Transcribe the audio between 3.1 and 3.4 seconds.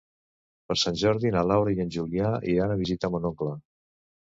mon